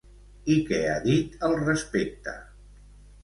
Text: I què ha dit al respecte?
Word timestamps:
I 0.53 0.53
què 0.69 0.77
ha 0.91 0.95
dit 1.03 1.37
al 1.49 1.53
respecte? 1.59 2.33